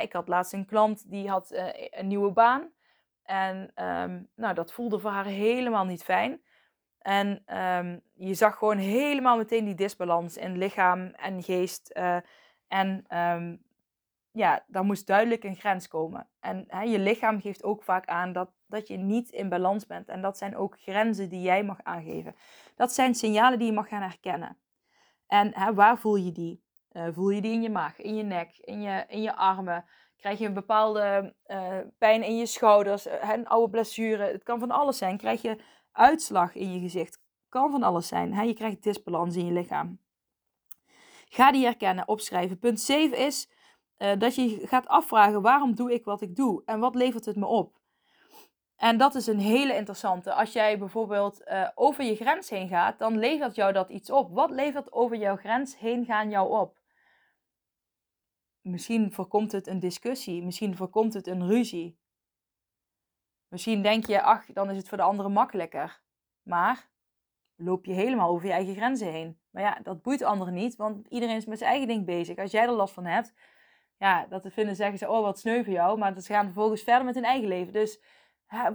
[0.00, 2.70] Ik had laatst een klant die had uh, een nieuwe baan.
[3.22, 6.40] En um, nou, dat voelde voor haar helemaal niet fijn.
[7.00, 11.90] En um, je zag gewoon helemaal meteen die disbalans in lichaam en geest.
[11.96, 12.16] Uh,
[12.68, 13.62] en um,
[14.32, 16.28] ja, daar moest duidelijk een grens komen.
[16.40, 20.08] En hè, je lichaam geeft ook vaak aan dat dat je niet in balans bent.
[20.08, 22.34] En dat zijn ook grenzen die jij mag aangeven.
[22.74, 24.58] Dat zijn signalen die je mag gaan herkennen.
[25.26, 26.62] En hè, waar voel je die?
[26.92, 29.84] Uh, voel je die in je maag, in je nek, in je, in je armen?
[30.16, 34.24] Krijg je een bepaalde uh, pijn in je schouders, een oude blessure?
[34.24, 35.16] Het kan van alles zijn.
[35.16, 35.60] Krijg je
[35.92, 37.20] uitslag in je gezicht?
[37.48, 38.46] Kan van alles zijn.
[38.46, 39.98] Je krijgt disbalans in je lichaam.
[41.28, 42.58] Ga die herkennen, opschrijven.
[42.58, 43.50] Punt 7 is
[43.98, 47.36] uh, dat je gaat afvragen: waarom doe ik wat ik doe en wat levert het
[47.36, 47.78] me op?
[48.76, 50.32] En dat is een hele interessante.
[50.32, 54.30] Als jij bijvoorbeeld uh, over je grens heen gaat, dan levert jou dat iets op.
[54.34, 56.78] Wat levert over jouw grens heen gaan jou op?
[58.60, 61.99] Misschien voorkomt het een discussie, misschien voorkomt het een ruzie.
[63.50, 66.02] Misschien denk je, ach, dan is het voor de anderen makkelijker.
[66.42, 66.90] Maar
[67.56, 69.40] loop je helemaal over je eigen grenzen heen.
[69.50, 72.36] Maar ja, dat boeit anderen niet, want iedereen is met zijn eigen ding bezig.
[72.36, 73.34] Als jij er last van hebt,
[73.96, 76.82] ja, dat te vinden zeggen ze, oh wat sneu voor jou, maar ze gaan vervolgens
[76.82, 77.72] verder met hun eigen leven.
[77.72, 78.02] Dus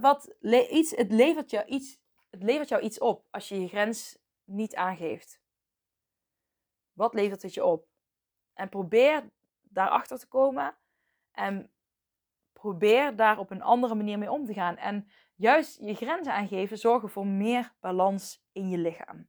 [0.00, 0.34] wat,
[0.70, 4.74] iets, het, levert jou iets, het levert jou iets op als je je grens niet
[4.74, 5.40] aangeeft.
[6.92, 7.88] Wat levert het je op?
[8.54, 9.30] En probeer
[9.62, 10.76] daarachter te komen
[11.32, 11.70] en
[12.60, 14.76] probeer daar op een andere manier mee om te gaan.
[14.76, 19.28] En juist je grenzen aangeven zorgen voor meer balans in je lichaam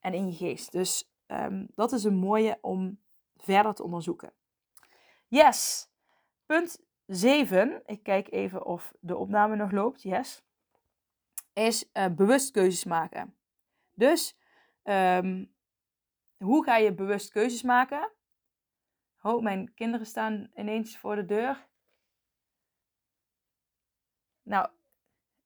[0.00, 0.72] en in je geest.
[0.72, 3.00] Dus um, dat is een mooie om
[3.36, 4.32] verder te onderzoeken.
[5.28, 5.90] Yes.
[6.46, 7.82] Punt 7.
[7.86, 10.02] Ik kijk even of de opname nog loopt.
[10.02, 10.42] Yes.
[11.52, 13.36] Is uh, bewust keuzes maken.
[13.94, 14.38] Dus
[14.82, 15.54] um,
[16.36, 18.10] hoe ga je bewust keuzes maken?
[19.22, 21.70] Oh, mijn kinderen staan ineens voor de deur.
[24.42, 24.68] Nou.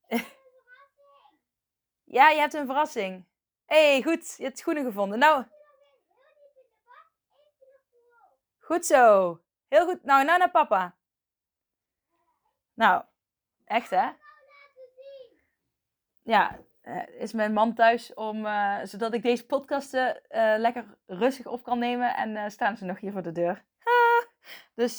[2.16, 3.26] ja, je hebt een verrassing.
[3.64, 4.34] Hey, goed.
[4.36, 5.18] Je hebt schoenen gevonden.
[5.18, 5.44] Nou.
[8.58, 9.40] Goed zo.
[9.68, 10.02] Heel goed.
[10.02, 10.96] Nou, nou naar papa.
[12.74, 13.04] Nou,
[13.64, 14.10] echt hè?
[16.22, 21.46] Ja, uh, is mijn man thuis om, uh, zodat ik deze podcasten uh, lekker rustig
[21.46, 22.16] op kan nemen.
[22.16, 23.64] En staan ze nog hier voor de deur.
[24.74, 24.96] dus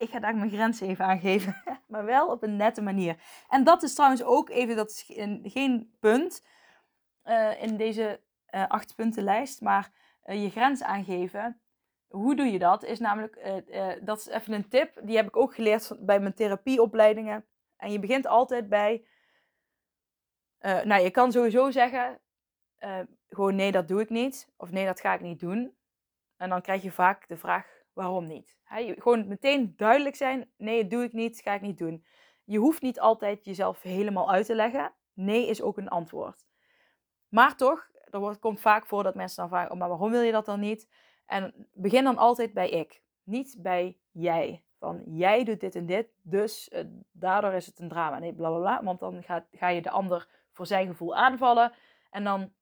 [0.00, 1.62] ik ga daar mijn grenzen even aangeven.
[1.88, 3.16] maar wel op een nette manier.
[3.48, 5.04] En dat is trouwens ook even, dat is
[5.42, 6.44] geen punt
[7.60, 9.60] in deze acht punten lijst.
[9.60, 9.92] Maar
[10.24, 11.60] je grens aangeven
[12.10, 12.84] hoe doe je dat?
[12.84, 13.62] Is namelijk,
[14.02, 17.44] dat is even een tip, die heb ik ook geleerd bij mijn therapieopleidingen.
[17.76, 19.04] En je begint altijd bij,
[20.60, 22.20] nou je kan sowieso zeggen,
[23.28, 24.52] gewoon nee dat doe ik niet.
[24.56, 25.76] Of nee dat ga ik niet doen.
[26.36, 28.56] En dan krijg je vaak de vraag, waarom niet?
[28.64, 32.04] He, gewoon meteen duidelijk zijn, nee doe ik niet, ga ik niet doen.
[32.44, 34.92] Je hoeft niet altijd jezelf helemaal uit te leggen.
[35.12, 36.44] Nee is ook een antwoord.
[37.28, 40.20] Maar toch, er wordt, komt vaak voor dat mensen dan vragen, oh, maar waarom wil
[40.20, 40.88] je dat dan niet?
[41.26, 44.64] En begin dan altijd bij ik, niet bij jij.
[44.78, 46.80] Van jij doet dit en dit, dus uh,
[47.12, 48.18] daardoor is het een drama.
[48.18, 48.82] Nee, bla.
[48.82, 49.22] Want dan
[49.52, 51.72] ga je de ander voor zijn gevoel aanvallen.
[52.10, 52.52] En dan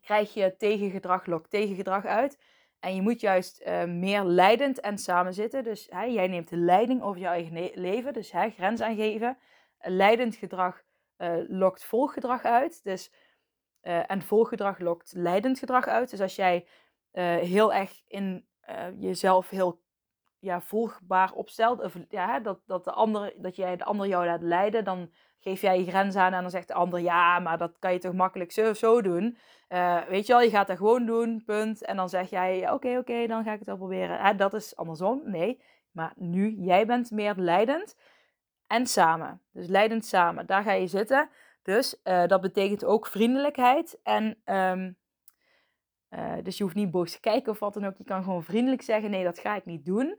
[0.00, 2.38] krijg je tegengedrag, lok tegengedrag uit.
[2.80, 5.64] En je moet juist uh, meer leidend en samen zitten.
[5.64, 8.12] Dus hè, jij neemt de leiding over je eigen leven.
[8.12, 9.38] Dus hè, grens aangeven.
[9.78, 10.82] leidend gedrag
[11.18, 12.84] uh, lokt volggedrag uit.
[12.84, 13.12] Dus,
[13.82, 16.10] en volggedrag lokt leidend gedrag uit.
[16.10, 16.66] Dus als jij
[17.40, 18.46] heel erg in
[18.98, 19.80] jezelf heel
[20.38, 21.82] ja, volgbaar opstelt.
[21.82, 24.84] Of, ja, dat, dat, de ander, dat jij de ander jou laat leiden.
[24.84, 27.00] Dan geef jij je grens aan en dan zegt de ander...
[27.00, 29.38] ja, maar dat kan je toch makkelijk zo, zo doen.
[29.68, 31.84] Uh, weet je wel, je gaat dat gewoon doen, punt.
[31.84, 34.18] En dan zeg jij, oké, oké, dan ga ik het wel proberen.
[34.18, 35.62] Hè, dat is andersom, nee.
[35.90, 37.96] Maar nu, jij bent meer leidend
[38.66, 39.42] en samen.
[39.52, 41.30] Dus leidend samen, daar ga je zitten.
[41.62, 44.42] Dus dat betekent ook vriendelijkheid en...
[44.44, 44.98] Um,
[46.10, 47.96] uh, dus je hoeft niet boos te kijken of wat dan ook.
[47.96, 50.18] Je kan gewoon vriendelijk zeggen: nee, dat ga ik niet doen.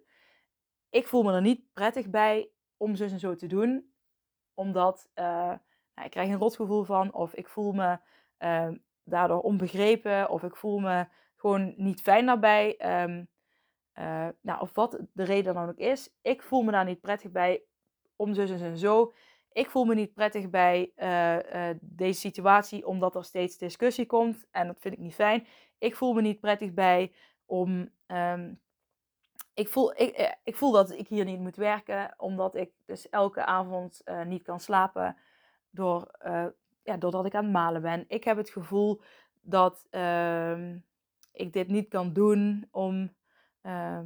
[0.90, 3.91] Ik voel me er niet prettig bij om zo en zo te doen,
[4.54, 5.26] omdat uh,
[5.96, 7.98] nou, ik krijg een rotgevoel van, of ik voel me
[8.40, 8.68] uh,
[9.04, 12.76] daardoor onbegrepen, of ik voel me gewoon niet fijn daarbij.
[13.04, 13.30] Um,
[14.42, 16.16] nou, of wat de reden dan ook is.
[16.22, 17.64] Ik voel me daar niet prettig bij
[18.16, 19.14] om zo en zo.
[19.52, 20.92] Ik voel me niet prettig bij
[21.82, 24.46] deze situatie, omdat er steeds discussie komt.
[24.52, 25.48] En dat vind ik niet fijn
[25.82, 27.14] ik voel me niet prettig bij
[27.46, 27.90] om.
[28.08, 28.60] Um,
[29.62, 33.10] ik, voel, ik, eh, ik voel dat ik hier niet moet werken, omdat ik dus
[33.10, 35.18] elke avond uh, niet kan slapen
[35.70, 36.46] door, uh,
[36.84, 38.06] ja, doordat ik aan het malen ben.
[38.08, 39.02] Ik heb het gevoel
[39.42, 40.74] dat uh,
[41.32, 43.14] ik dit niet kan doen om,
[43.62, 44.06] ehm,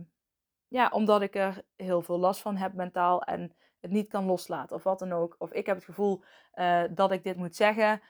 [0.68, 4.76] ja, omdat ik er heel veel last van heb mentaal en het niet kan loslaten
[4.76, 5.36] of wat dan ook.
[5.38, 6.24] Of ik heb het gevoel
[6.90, 8.02] dat ik dit moet zeggen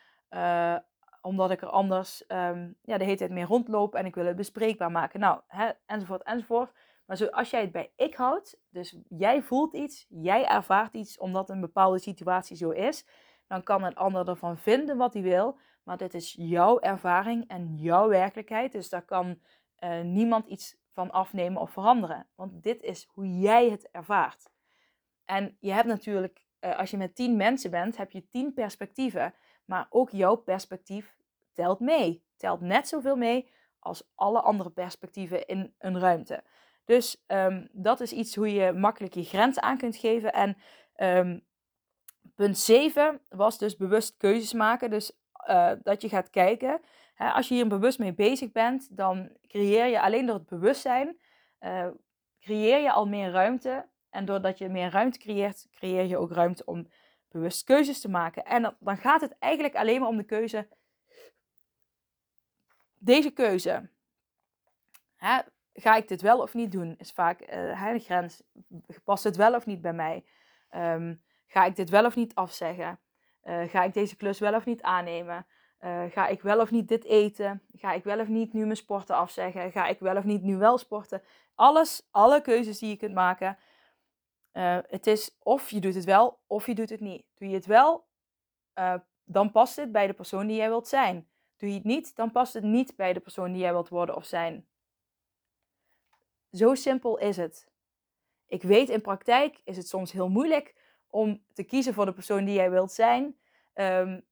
[1.21, 4.35] omdat ik er anders um, ja, de hele tijd mee rondloop en ik wil het
[4.35, 5.19] bespreekbaar maken.
[5.19, 6.71] Nou, hè, enzovoort, enzovoort.
[7.05, 11.17] Maar zo, als jij het bij ik houdt, dus jij voelt iets, jij ervaart iets
[11.17, 13.05] omdat een bepaalde situatie zo is,
[13.47, 15.59] dan kan een ander ervan vinden wat hij wil.
[15.83, 18.71] Maar dit is jouw ervaring en jouw werkelijkheid.
[18.71, 19.39] Dus daar kan
[19.79, 22.27] uh, niemand iets van afnemen of veranderen.
[22.35, 24.49] Want dit is hoe jij het ervaart.
[25.25, 29.33] En je hebt natuurlijk, uh, als je met tien mensen bent, heb je tien perspectieven.
[29.65, 31.15] Maar ook jouw perspectief
[31.53, 32.23] telt mee.
[32.37, 36.43] Telt net zoveel mee als alle andere perspectieven in een ruimte.
[36.85, 40.33] Dus um, dat is iets hoe je makkelijk je grenzen aan kunt geven.
[40.33, 40.57] En
[40.97, 41.43] um,
[42.35, 44.89] punt 7 was dus bewust keuzes maken.
[44.89, 45.11] Dus
[45.49, 46.81] uh, dat je gaat kijken.
[47.13, 51.17] Hè, als je hier bewust mee bezig bent, dan creëer je alleen door het bewustzijn,
[51.59, 51.87] uh,
[52.39, 53.87] creëer je al meer ruimte.
[54.09, 56.87] En doordat je meer ruimte creëert, creëer je ook ruimte om
[57.31, 58.45] bewust keuzes te maken.
[58.45, 60.67] En dan gaat het eigenlijk alleen maar om de keuze.
[62.97, 63.89] Deze keuze.
[65.15, 65.39] Hè,
[65.75, 66.95] ga ik dit wel of niet doen?
[66.97, 68.43] Is vaak uh, de grens.
[69.03, 70.25] Past het wel of niet bij mij?
[70.75, 72.99] Um, ga ik dit wel of niet afzeggen?
[73.43, 75.45] Uh, ga ik deze klus wel of niet aannemen?
[75.79, 77.61] Uh, ga ik wel of niet dit eten?
[77.73, 79.71] Ga ik wel of niet nu mijn sporten afzeggen?
[79.71, 81.21] Ga ik wel of niet nu wel sporten?
[81.55, 83.57] Alles, alle keuzes die je kunt maken.
[84.87, 87.25] Het is of je doet het wel of je doet het niet.
[87.35, 88.07] Doe je het wel,
[89.23, 91.27] dan past het bij de persoon die jij wilt zijn.
[91.57, 94.15] Doe je het niet, dan past het niet bij de persoon die jij wilt worden
[94.15, 94.67] of zijn.
[96.55, 97.67] Zo simpel is het.
[98.47, 100.75] Ik weet in praktijk is het soms heel moeilijk
[101.07, 103.37] om te kiezen voor de persoon die jij wilt zijn.
[103.73, 104.25] Um,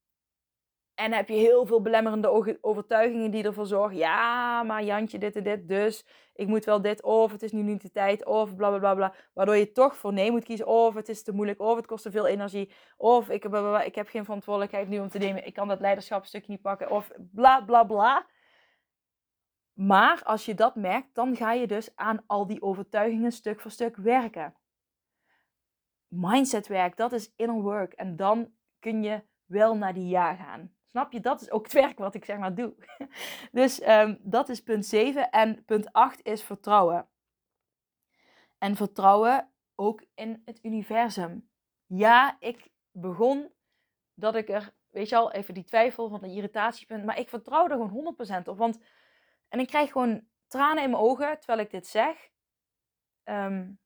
[0.95, 3.97] en heb je heel veel belemmerende overtuigingen die ervoor zorgen.
[3.97, 7.03] Ja, maar Jantje, dit en dit, dus ik moet wel dit.
[7.03, 8.25] Of het is nu niet de tijd.
[8.25, 9.13] Of bla bla bla bla.
[9.33, 10.67] Waardoor je toch voor nee moet kiezen.
[10.67, 11.61] Of het is te moeilijk.
[11.61, 12.71] Of het kost te veel energie.
[12.97, 13.45] Of ik,
[13.85, 15.45] ik heb geen verantwoordelijkheid nu om te nemen.
[15.45, 16.89] Ik kan dat leiderschapstukje niet pakken.
[16.89, 18.25] Of bla bla bla.
[19.73, 23.71] Maar als je dat merkt, dan ga je dus aan al die overtuigingen stuk voor
[23.71, 24.55] stuk werken.
[26.07, 27.93] Mindsetwerk, dat is inner work.
[27.93, 30.71] En dan kun je wel naar die ja gaan.
[30.89, 31.19] Snap je?
[31.19, 32.75] Dat is ook het werk wat ik zeg maar doe.
[33.51, 35.29] Dus um, dat is punt 7.
[35.29, 37.07] En punt 8 is vertrouwen.
[38.57, 41.49] En vertrouwen ook in het universum.
[41.85, 43.51] Ja, ik begon
[44.13, 47.05] dat ik er, weet je al, even die twijfel van de irritatiepunt.
[47.05, 48.57] Maar ik vertrouw er gewoon 100% op.
[48.57, 48.79] Want,
[49.53, 52.29] en ik krijg gewoon tranen in mijn ogen terwijl ik dit zeg.
[53.23, 53.79] Um,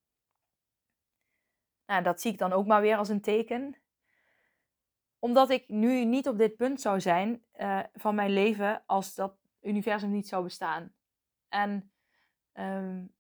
[1.86, 3.82] nou, dat zie ik dan ook maar weer als een teken
[5.20, 9.38] omdat ik nu niet op dit punt zou zijn uh, van mijn leven als dat
[9.62, 10.94] universum niet zou bestaan.
[11.48, 11.92] En
[12.54, 13.16] um,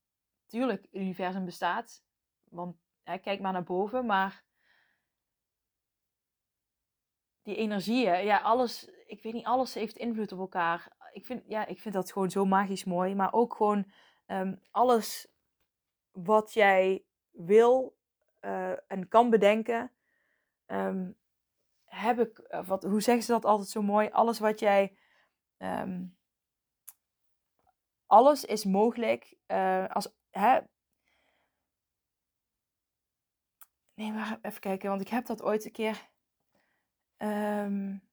[0.45, 2.03] tuurlijk, het universum bestaat.
[2.43, 4.43] Want ja, kijk maar naar boven, maar
[7.41, 10.95] die energieën, ja, alles, ik weet niet, alles heeft invloed op elkaar.
[11.11, 13.15] Ik vind, ja, ik vind dat gewoon zo magisch mooi.
[13.15, 13.91] Maar ook gewoon
[14.27, 15.27] um, alles
[16.11, 17.97] wat jij wil
[18.41, 19.91] uh, en kan bedenken,
[20.67, 21.17] um,
[21.85, 24.09] heb ik, eh, wat, hoe zeggen ze dat altijd zo mooi?
[24.09, 24.97] Alles wat jij.
[25.57, 26.17] Um,
[28.05, 29.35] alles is mogelijk.
[29.47, 30.59] Uh, als, hè?
[33.93, 36.09] Nee, maar even kijken, want ik heb dat ooit een keer.
[37.17, 38.06] Um,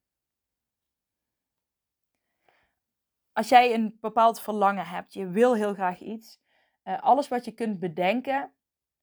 [3.35, 6.41] als jij een bepaald verlangen hebt, je wil heel graag iets.
[6.85, 8.53] Uh, alles wat je kunt bedenken,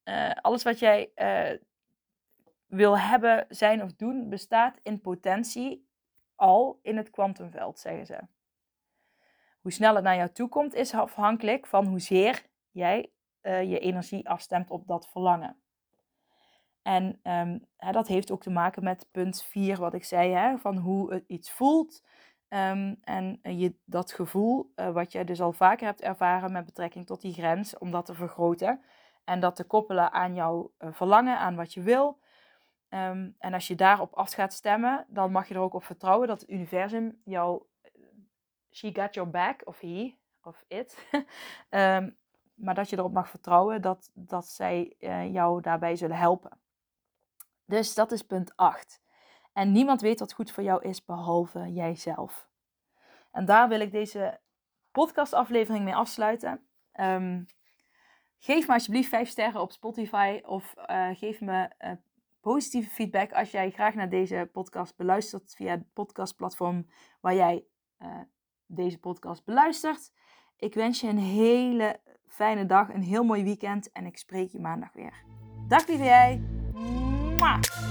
[0.04, 1.12] uh, alles wat jij
[2.68, 5.88] wil hebben, zijn of doen, bestaat in potentie
[6.36, 8.20] al in het kwantumveld, zeggen ze.
[9.62, 14.70] Hoe snel het naar jou toe komt, is afhankelijk van hoezeer jij je energie afstemt
[14.70, 15.62] op dat verlangen.
[16.82, 20.58] En um, hè, dat heeft ook te maken met punt 4, wat ik zei, hè,
[20.58, 22.04] van hoe het iets voelt.
[22.54, 27.06] Um, en je, dat gevoel, uh, wat je dus al vaker hebt ervaren met betrekking
[27.06, 28.82] tot die grens, om dat te vergroten.
[29.24, 32.20] En dat te koppelen aan jouw uh, verlangen, aan wat je wil.
[32.90, 36.28] Um, en als je daarop af gaat stemmen, dan mag je er ook op vertrouwen
[36.28, 37.64] dat het universum jou,
[38.72, 41.08] she got your back, of he, of it.
[41.70, 42.18] um,
[42.64, 44.96] maar dat je erop mag vertrouwen dat, dat zij
[45.32, 46.60] jou daarbij zullen helpen.
[47.66, 49.02] Dus dat is punt 8.
[49.54, 52.50] En niemand weet wat goed voor jou is behalve jijzelf.
[53.32, 54.40] En daar wil ik deze
[54.92, 56.66] podcastaflevering mee afsluiten.
[57.00, 57.46] Um,
[58.40, 61.92] geef me alsjeblieft 5 sterren op Spotify of uh, geef me uh,
[62.42, 66.88] positieve feedback als jij graag naar deze podcast beluistert via het podcastplatform
[67.22, 67.66] waar jij
[68.00, 68.20] uh,
[68.66, 70.12] deze podcast beluistert.
[70.58, 74.60] Ik wens je een hele fijne dag, een heel mooi weekend en ik spreek je
[74.60, 75.24] maandag weer.
[75.68, 76.42] Dag lieve jij.
[77.38, 77.91] Mwah.